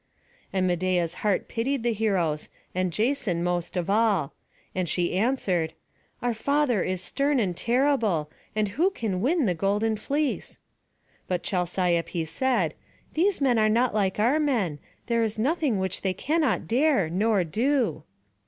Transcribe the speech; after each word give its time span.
And 0.51 0.67
Medeia's 0.67 1.13
heart 1.21 1.47
pitied 1.47 1.83
the 1.83 1.93
heroes, 1.93 2.49
and 2.73 2.91
Jason 2.91 3.43
most 3.43 3.77
of 3.77 3.87
all; 3.87 4.33
and 4.73 4.89
she 4.89 5.13
answered, 5.15 5.73
"Our 6.23 6.33
father 6.33 6.81
is 6.81 7.03
stern 7.03 7.39
and 7.39 7.55
terrible, 7.55 8.31
and 8.55 8.69
who 8.69 8.89
can 8.89 9.21
win 9.21 9.45
the 9.45 9.53
golden 9.53 9.95
fleece?" 9.97 10.57
But 11.27 11.43
Chalciope 11.43 12.25
said: 12.25 12.73
"These 13.13 13.41
men 13.41 13.59
are 13.59 13.69
not 13.69 13.93
like 13.93 14.19
our 14.19 14.39
men; 14.39 14.79
there 15.05 15.21
is 15.21 15.37
nothing 15.37 15.77
which 15.77 16.01
they 16.01 16.15
cannot 16.15 16.67
dare 16.67 17.07
nor 17.07 17.43
do." 17.43 18.01